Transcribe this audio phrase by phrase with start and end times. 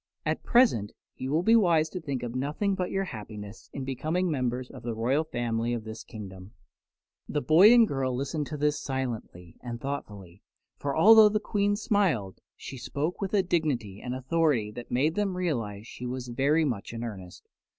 [0.25, 4.31] At present you will be wise to think of nothing but your happiness in becoming
[4.31, 6.53] members of the royal family of this kingdom."
[7.29, 10.41] The boy and girl listened to this silently and thoughtfully,
[10.79, 15.37] for although the Queen smiled, she spoke with a dignity and authority that made them
[15.37, 17.47] realize she was very much in earnest.